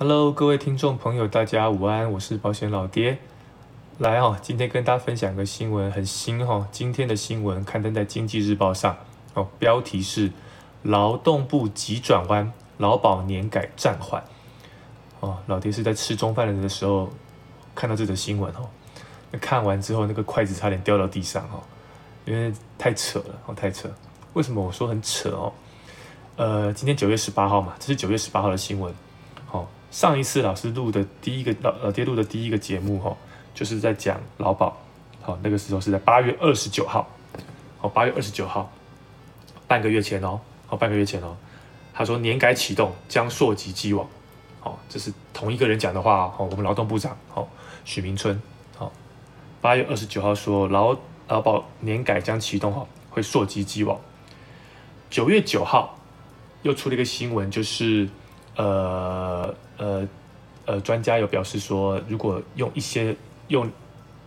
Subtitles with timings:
[0.00, 3.18] Hello，各位听众朋友，大家午安，我是保险老爹。
[3.98, 6.68] 来哦，今天跟大家分享个新闻，很新哈。
[6.70, 8.96] 今天的新闻刊登在《经济日报》上
[9.34, 10.30] 哦，标题是
[10.84, 14.22] “劳动部急转弯，劳保年改暂缓”。
[15.18, 17.10] 哦，老爹是在吃中饭的时候
[17.74, 18.68] 看到这则新闻哦。
[19.32, 21.58] 那看完之后，那个筷子差点掉到地上哦，
[22.24, 23.90] 因为太扯了哦，太扯。
[24.34, 25.52] 为什么我说很扯哦？
[26.36, 28.94] 呃，今天九月十八号嘛，这是九月十八号的新闻。
[29.90, 33.16] 上一次老师录的第一个老老爹录的第一个节目哈，
[33.54, 34.76] 就是在讲劳保。
[35.22, 37.08] 好，那个时候是在八月二十九号。
[37.78, 38.70] 好，八月二十九号，
[39.66, 40.40] 半个月前哦。
[40.66, 41.36] 好，半个月前哦。
[41.94, 44.06] 他说年改启动将溯及既往。
[44.60, 46.28] 好，这是同一个人讲的话。
[46.30, 47.48] 好，我们劳动部长好
[47.84, 48.40] 许明春。
[48.76, 48.92] 好，
[49.60, 50.96] 八月二十九号说劳
[51.28, 53.98] 劳保年改将启动哈，会溯及既往。
[55.08, 55.94] 九月九号。
[56.62, 58.08] 又出了一个新闻，就是
[58.56, 60.06] 呃呃
[60.66, 63.70] 呃，专家有表示说，如果用一些用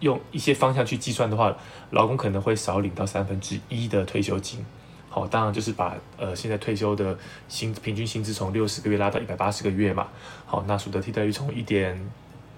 [0.00, 1.56] 用一些方向去计算的话，
[1.90, 4.64] 劳工可能会少领到三分之一的退休金。
[5.08, 7.16] 好，当然就是把呃现在退休的
[7.48, 10.08] 薪平均薪资从六十个月拉到一百八十个月嘛。
[10.44, 11.96] 好，那所得替代率从一点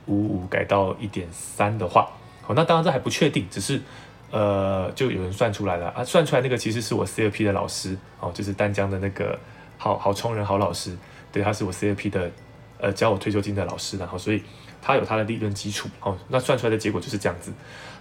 [0.07, 2.09] 五五改到一点三的话，
[2.41, 3.83] 好，那当然这还不确定，只是
[4.31, 9.39] 呃就有人算出来了啊，算出来那个其实是我 CFP 的老师哦，就是丹江的那个。
[9.79, 10.97] 好好冲人，好老师，
[11.31, 12.31] 对，他是我 C A P 的，
[12.79, 14.43] 呃，教我退休金的老师，然后所以
[14.83, 17.53] 他有他的利润基础，哦，那算出来的结果就是这样子，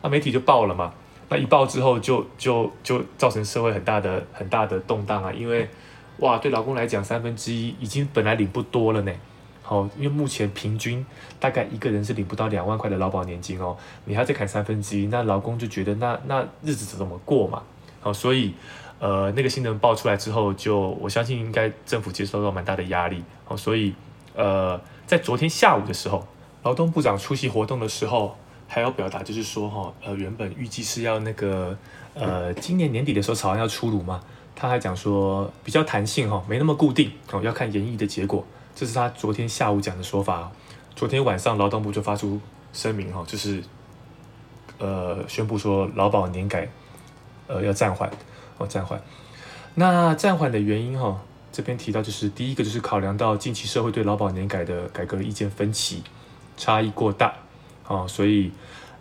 [0.01, 0.93] 那媒体就报了嘛，
[1.29, 5.67] 那一报之后就就就造成社会很大的很大的动荡啊，因为
[6.17, 9.11] 哇，对老公来讲三分之一已经本来领不多了呢，
[9.61, 11.05] 好，因为目前平均
[11.39, 17.63] 大概一个人是领不到两万块的劳保年金哦，你还再砍三分之一，那老公就觉得那那日子怎么过嘛，
[18.01, 18.53] 好，所以。
[18.97, 23.93] 呃，那个新闻爆出来之后，就我相信应该政府接受到蛮大的压力哦，所以
[24.36, 26.25] 呃，在昨天下午的时候，
[26.64, 31.77] 劳动部长出席活动的时候，还要表达就是说哈，呃，原本预计是要那个
[32.14, 34.21] 呃今年年底的时候草案要出炉嘛，
[34.55, 38.45] 他还讲说比较弹性哈，没那么固定哦，要看研议的结果，
[38.76, 40.52] 这是他昨天下午讲的说法。
[40.95, 42.39] 昨天晚上劳动部就发出
[42.71, 43.64] 声明哈，就是
[44.77, 46.70] 呃宣布说劳保年改
[47.48, 48.09] 呃要暂缓。
[48.58, 49.02] 哦，暂缓。
[49.73, 51.20] 那暂缓的原因哈，
[51.55, 56.04] 这边提到就是第一个就是考量到近期社会对劳保年改的改革意见分歧，
[56.58, 57.33] 差异过大，
[57.88, 58.52] 哦，所以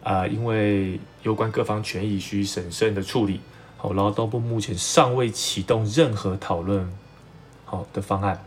[0.04, 3.40] 啊，因为有关各方权益需审慎的处理，
[3.76, 6.88] 好，劳动部目前尚未启动任何讨论
[7.64, 8.40] 好的方案，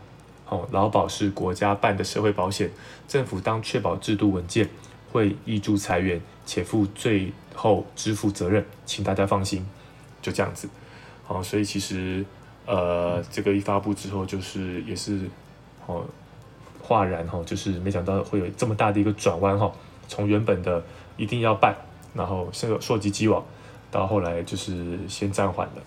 [0.46, 2.70] 好，劳保是国家办的社会保险，
[3.06, 4.70] 政府当确保制度稳健，
[5.12, 9.68] 会挹注裁员且负最后支付责任，请大家放心，
[10.22, 10.66] 就这样子。
[11.26, 12.24] 哦，所以其实，
[12.68, 15.18] 呃，这个一发布之后，就是也是，
[15.86, 16.04] 哦，
[16.82, 19.72] 哗然哈，就是没想到会有这么大的一个转弯哈，
[20.06, 20.84] 从原本的
[21.16, 21.74] 一定要办，
[22.12, 23.42] 然后这个溯及既往，
[23.90, 25.82] 到后来就是先暂缓了，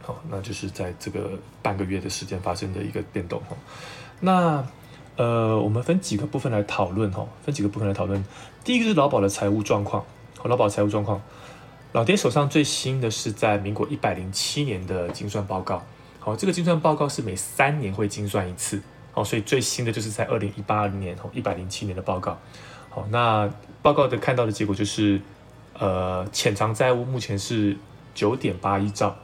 [0.00, 3.54] 好，那就是在这个半个月的时间发生的一个变动哈。
[4.20, 4.66] 那
[5.16, 8.24] 呃，我们分几个部分来讨论哈，分几个部分来讨论。
[8.64, 10.06] 第一个是劳保的财务状况，
[10.44, 11.20] 劳保财务状况。
[11.92, 15.82] 老爹手上最新的是在民国一百零七年的精算报告，
[16.20, 22.38] 好，这个精算报告是每三年会精算一次，好，所以最新的就是在二零一八年哦，一百零七年的报告，
[22.90, 23.48] 好，那
[23.80, 25.20] 报告的看到的结果就是，
[25.78, 27.76] 呃，潜藏债务目前是
[28.14, 29.16] 九点八一兆，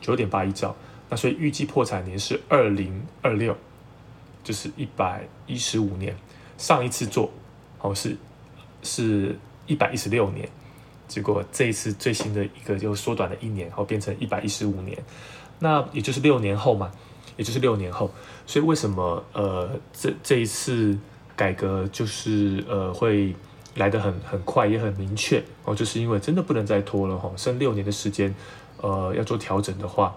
[0.00, 0.74] 九点八一兆，
[1.08, 3.56] 那所以预计破产年是二零二六，
[4.42, 6.16] 就是一百一十五年，
[6.56, 7.30] 上一次做，
[7.78, 8.16] 好是
[8.82, 9.36] 是
[9.66, 10.48] 一百一十六年。
[11.08, 14.98] 结果这一次最新的一个又缩短了一年，然后变成一百一十五年，
[15.58, 16.90] 那也就是六年后嘛，
[17.36, 18.10] 也就是六年后。
[18.46, 20.96] 所以为什么呃这这一次
[21.34, 23.34] 改革就是呃会
[23.74, 28.34] 来得很很快也很明确哦，就是因为真的不能再拖了哈，剩六年的时间，
[28.80, 30.14] 呃要做调整的话，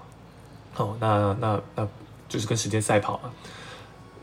[0.78, 1.88] 哦那那那
[2.28, 3.32] 就是跟时间赛跑嘛。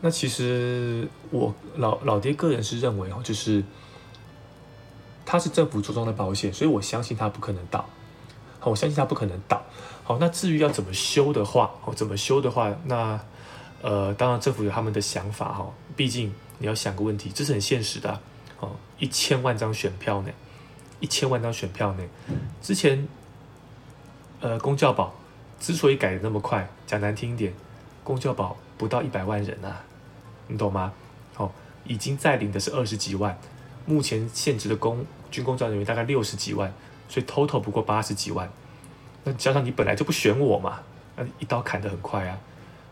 [0.01, 3.63] 那其实我老老爹个人是认为哦，就是。
[5.29, 7.85] 它是政府着装的保险，所以我相信它不可能倒。
[8.63, 9.61] 我相信它不可能倒。
[10.07, 13.19] 好，那至于要怎么修的话，哦，怎么修的话，那
[13.81, 15.69] 呃，当然政府有他们的想法哈。
[15.97, 18.17] 毕竟你要想个问题，这是很现实的。
[18.61, 20.31] 哦，一千万张选票呢，
[21.01, 22.03] 一千万张选票呢，
[22.61, 23.05] 之前
[24.39, 25.13] 呃，公教保
[25.59, 27.53] 之所以改的那么快，讲难听一点，
[28.05, 29.83] 公教保不到一百万人啊，
[30.47, 30.93] 你懂吗？
[31.35, 31.51] 哦，
[31.83, 33.37] 已经在领的是二十几万。
[33.85, 36.73] 目前现职的公军工教人员大概六十几万，
[37.09, 38.49] 所以 total 不过八十几万。
[39.23, 40.79] 那加上你本来就不选我嘛，
[41.15, 42.37] 那一刀砍得很快啊。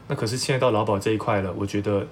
[0.07, 2.05] 那可是现在到劳保这一块了，我觉得，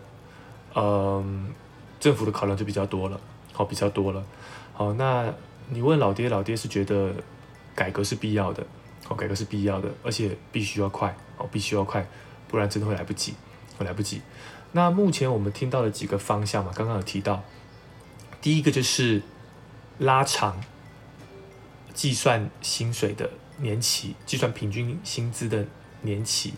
[0.76, 1.54] 嗯，
[2.00, 3.20] 政府的考量就比较多了，
[3.52, 4.24] 好，比较多了。
[4.74, 5.32] 好，那
[5.70, 7.14] 你问老爹，老爹是觉得
[7.76, 8.66] 改革是必要的，
[9.06, 12.08] 好，改革是必要的，而且必须要快，哦，必须要快，
[12.48, 13.36] 不然真的会来不及，
[13.78, 14.22] 会来不及。
[14.72, 17.44] 那目前我们听到的几个方向嘛，刚刚有提到，
[18.42, 19.22] 第一个就是
[20.00, 20.60] 拉长
[21.94, 23.30] 计算薪水的
[23.64, 25.66] 年期，计算平均薪资的
[26.02, 26.54] 年期。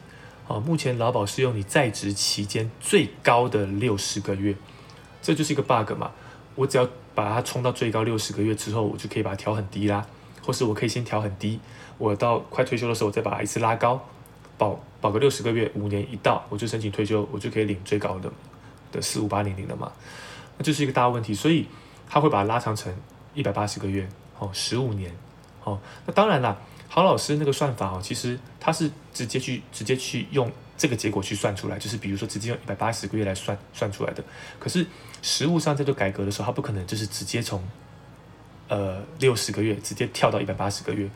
[0.47, 4.55] 哦，目前劳保是用你在职期间最高的六十个月，
[5.19, 6.11] 这就是一个 bug 嘛。
[6.53, 10.05] 我只要把它冲到最高六十个月之后，我就可以把它调很低啦，
[10.43, 11.59] 或是我可以先调很低，
[11.97, 13.99] 我到快退休的时候，我再把它一次拉高，
[14.55, 18.31] 保保个六十个月，五年一到我就申请退休，我就可以领最高的
[18.91, 19.91] 的四五八零零了嘛。
[20.59, 21.65] 那就是一个大问题，所以
[22.07, 22.95] 他会把它拉长成
[23.33, 25.11] 一百八十个月，哦，十五年，
[25.63, 26.55] 哦，那当然啦。
[26.87, 34.23] 郝老师那个算法哦，其实他是直接去直接去用这个结果去算出来，就是比如说直接用一百八十个月来算算出来的。
[34.59, 34.85] 可是
[35.21, 37.61] 实物上在做改革的时候，他不可能就是直接从
[38.67, 41.09] 呃六十个月直接跳到一百八十个月，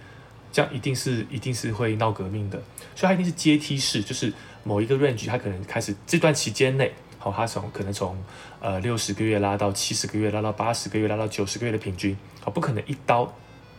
[0.51, 2.61] 这样一定是一定是会闹革命的。
[2.95, 4.33] 所以它一定是阶梯式，就是
[4.63, 8.17] 某一个 range，它可能开始这段期间内，好，它从可能从
[8.59, 13.33] 呃六十个月拉到七十个月，拉到八十个月，拉到九十个月的平均，好，不可能一刀。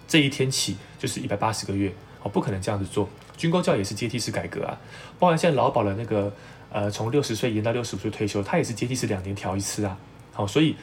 [0.06, 1.91] 这一天起就是一百八十个月，
[2.23, 3.08] 哦，不可能这样子做。
[3.38, 4.79] 军工教也是阶梯式改革啊，
[5.19, 6.31] 包含现在劳保的那个，
[6.70, 9.97] 呃，从六十岁延到六十五岁退休，它也是阶梯式两年调一次啊。
[10.35, 10.76] 好，所以，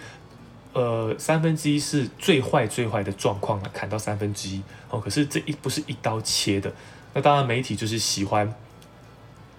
[0.73, 4.63] 呃，三分之一是最坏最坏的状况了，砍到三分之一。
[4.89, 6.73] 哦，可是这一不是一刀切的。
[7.13, 8.51] 那当然媒体就是喜欢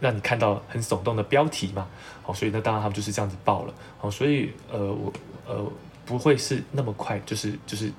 [0.01, 1.87] 让你看到很耸动的标题嘛。
[2.25, 3.75] 好，所以那当然他们就是这样子报了。
[3.99, 5.13] 好，所以呃，我
[5.47, 5.73] 呃。
[6.09, 7.93] 不会是那么快，就是就是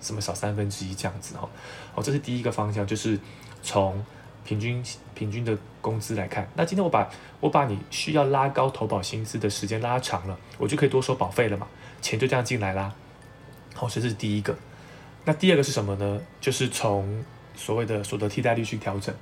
[0.00, 1.48] 什么少三分之一这样子哈，
[1.94, 3.16] 好，这是第一个方向，就是
[3.62, 4.04] 从
[4.44, 4.84] 平均
[5.14, 6.50] 平均的工资来看。
[6.56, 7.08] 那今天我把
[7.38, 11.68] 我把你需要拉高投保薪资的时间拉长了，我就可以多收保费了嘛，
[12.02, 12.92] 钱就这样进来啦。
[13.72, 14.56] 好，这是第一个。
[15.24, 16.20] 那第二个是什么呢？
[16.40, 17.24] 就是从
[17.54, 19.14] 所谓的所得替代率去调整。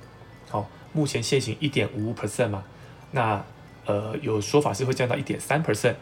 [0.49, 2.63] 好，目前现行一点五五 percent 嘛，
[3.11, 3.45] 那
[3.85, 5.93] 呃有说法是会降到一点三 percent。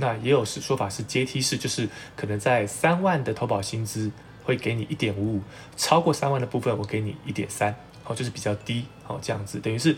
[0.00, 4.08] 那也有是说法是阶梯式，就是可能在三万的投保薪资
[4.44, 5.42] 会给你一点五五，
[5.76, 7.74] 超过三万的部分我给你一点三，
[8.04, 9.96] 好，就是比较低，好这样子，等于是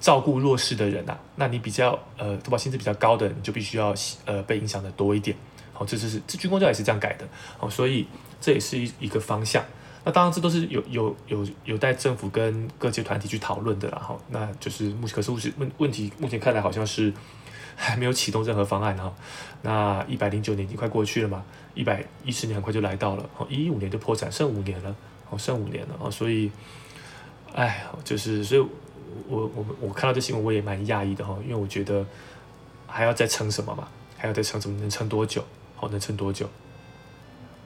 [0.00, 1.18] 照顾弱势的人呐。
[1.34, 3.92] 那你比较呃投保薪资比较高的，你就必须要
[4.26, 5.36] 呃被影响的多一点，
[5.72, 7.28] 好，这就是这军工教也是这样改的，
[7.58, 8.06] 好，所以
[8.40, 9.64] 这也是一一个方向。
[10.04, 17.12] 那当然这都是有有有有待政府跟各界团体去讨论的啦，好，那就是目前可是问问问题目前看来好像是。
[17.82, 19.10] 还没有启动任何方案哈，
[19.62, 21.42] 那一百零九年已经快过去了嘛，
[21.74, 24.94] 一百一十年很快就来到了，哦，一五年就破产，剩五年了，
[25.30, 26.50] 哦，剩五年了哦，所以，
[27.54, 28.60] 哎，就是所以，
[29.26, 32.04] 我我我看到这新闻我也蛮讶异的哈，因为我觉得
[32.86, 33.88] 还要再撑什么嘛，
[34.18, 35.42] 还要再撑什么，能撑多久？
[35.74, 36.46] 好，能撑多久？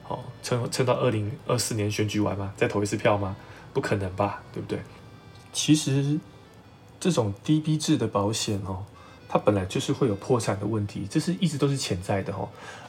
[0.03, 2.53] 好，撑撑到二零二四年选举完吗？
[2.55, 3.35] 再投一次票吗？
[3.73, 4.79] 不可能吧，对不对？
[5.51, 6.17] 其实
[7.01, 8.85] 这种 DB 制的保险哦。
[9.27, 12.47] 它本来就是会有破产的问题，这是一直都是潜在的哈。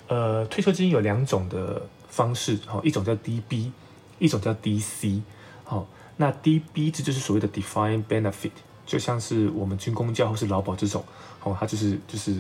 [0.08, 3.70] 呃，退休金有两种的方式哈，一种叫 DB，
[4.18, 5.20] 一种叫 DC。
[5.64, 5.86] 好，
[6.16, 8.52] 那 DB 这就是所谓的 Defined Benefit，
[8.86, 11.04] 就像是我们军工教或是劳保这种，
[11.42, 12.36] 哦，它就是就是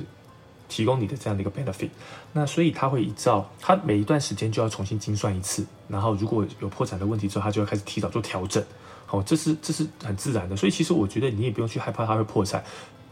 [0.68, 1.90] 提供你的这样的一个 benefit。
[2.32, 8.62] 那所以它会依照它每一段时间就要重新精算一次，然后如果有破产的问题之后，它就要开始提早做调整。
[9.06, 12.62] 好，这是这是很自然的，所以其实我觉得你也不用去害怕它会破产。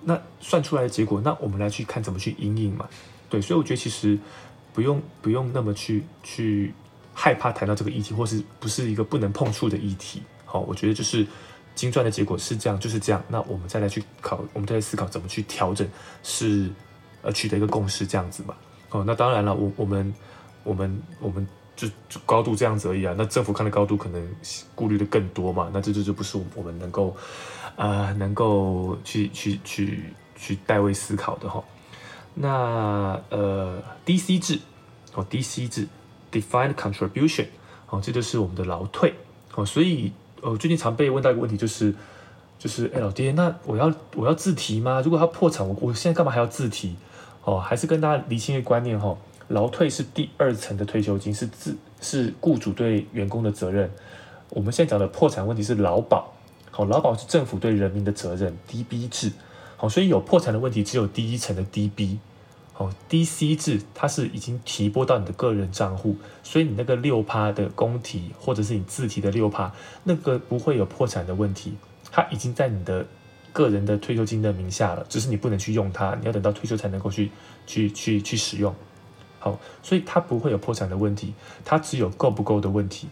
[0.05, 2.89] 那算出来的结果，那我们来去看怎么去应应嘛？
[3.29, 4.19] 对，所以我觉得其实
[4.73, 6.73] 不用不用那么去去
[7.13, 10.23] 害怕谈到这个议题，或是不是一个不能碰触的议题。
[10.45, 11.27] 好，我觉得就是
[11.75, 13.23] 精算的结果是这样，就是这样。
[13.29, 15.89] 那我们再来去考，我们再来思考怎么去调整，
[16.23, 16.71] 是
[17.23, 18.55] 呃取得一个共识这样子嘛？
[18.91, 20.15] 哦，那当然了，我我们
[20.63, 21.89] 我们我们就
[22.27, 23.15] 高度这样子而已啊。
[23.17, 24.29] 那政府看的高度可能
[24.75, 25.71] 顾虑的更多嘛？
[25.73, 27.17] 那这就就不是我们能够。
[27.77, 30.05] 呃，能够去去去
[30.37, 31.61] 去代位思考的哈，
[32.35, 34.61] 那呃，DC 制
[35.13, 35.89] 哦，DC 制
[36.31, 37.47] ，defined contribution
[37.91, 39.13] 哦，这就是我们的劳退
[39.57, 41.93] 哦，所以呃，最近常被问到一个问题就是
[42.61, 45.03] 就是哎老爹，那我要我要自提吗？
[45.05, 46.95] 如果他破产，我我现在干嘛还要自提？
[47.43, 53.91] 哦，还是跟大家厘清一个观念哈，劳退是第二层的退休金，是自是雇主对员工的责任。
[54.51, 56.33] 我们现在讲的破产问题是劳保。
[56.71, 59.33] 好，劳保是政府对人民的责任，DB 制。
[59.77, 62.19] 好，所以有破产的问题，只有第一层的 DB。
[62.73, 69.73] 好，DC 制它是已经提拨到你的个人账户，所以你那个六趴的公提或者是你自提的六趴，
[70.03, 71.75] 那个不会有破产的问题，
[72.11, 73.07] 它已经在你的
[73.53, 77.31] 个人的退休金的名下了，只是你不能去用它，你要等到退休才能够去
[77.65, 78.75] 去去去使用。
[79.45, 81.35] 好，所以它不会有破产的问题，
[81.67, 83.09] 它只有够不够的问题。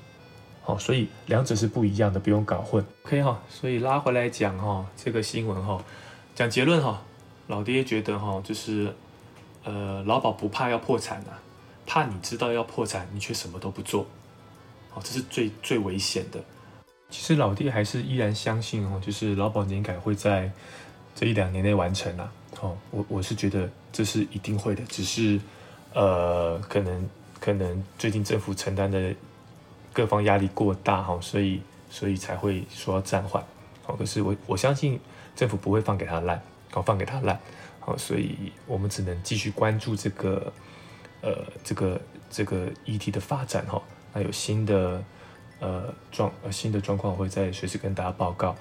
[0.62, 2.82] 好，所以两者是不一样的，不用搞混。
[3.04, 5.84] OK 哈，所以拉回来讲哈，这个新闻哈，
[6.34, 7.02] 讲结论哈，
[7.48, 8.90] 老爹觉得哈，就是
[9.62, 11.38] 呃，劳保不怕要破产啊，
[11.84, 14.06] 怕你知道要破产，你却什么都不做。
[14.94, 16.42] 哦，这是最最危险的。
[17.10, 20.50] 其实老爹还是依然相信哦，就是劳保年改会在
[21.14, 22.32] 这一两年内完成啊。
[22.62, 25.38] 哦，我我是觉得这是一定会的，只是
[25.94, 27.08] 呃，可能
[27.40, 29.14] 可能最近政府承担的
[29.92, 33.44] 各方压力过大哈，所以所以才会说暂缓。
[33.84, 34.98] 好，可是我我相信
[35.34, 37.38] 政府不会放给他烂，好放给他烂。
[37.80, 40.52] 好，所以我们只能继续关注这个
[41.20, 43.82] 呃这个这个议题的发展哈。
[44.14, 45.02] 那有新的
[45.58, 48.54] 呃状呃新的状况，我会再随时跟大家报告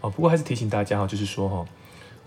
[0.00, 0.08] 哦。
[0.08, 1.66] 不过还是提醒大家哈，就是说哈，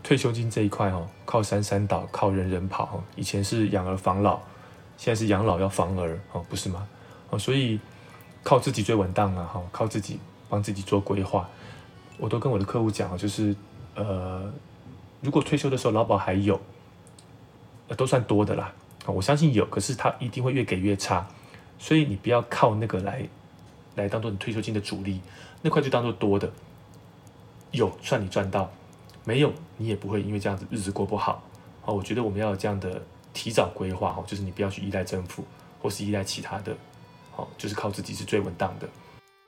[0.05, 3.01] 退休金这一块哦，靠山山倒，靠人人跑。
[3.15, 4.39] 以前是养儿防老，
[4.97, 6.87] 现在是养老要防儿哦，不是吗？
[7.31, 7.79] 哦，所以
[8.43, 11.49] 靠自己最稳当啊哈，靠自己帮自己做规划。
[12.19, 13.55] 我都跟我的客户讲，就是
[13.95, 14.53] 呃，
[15.21, 16.61] 如果退休的时候劳保还有，
[17.97, 18.71] 都算多的啦。
[19.07, 21.27] 我相信有，可是他一定会越给越差。
[21.79, 23.27] 所以你不要靠那个来，
[23.95, 25.19] 来当做你退休金的主力，
[25.63, 26.47] 那块就当做多的，
[27.71, 28.71] 有算你赚到，
[29.25, 31.43] 没有你也不会因为这样子日子过不好。
[31.81, 33.01] 好，我觉得我们要有这样的
[33.33, 35.43] 提早规划，哦，就是你不要去依赖政府
[35.81, 36.75] 或是依赖其他的，
[37.31, 38.87] 好，就是靠自己是最稳当的。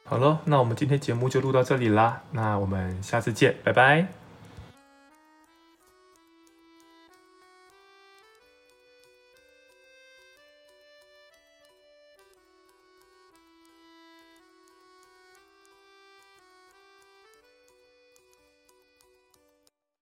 [0.03, 4.16] 好了，那我们今天节目就录到这里啦，那我们下次见，拜拜。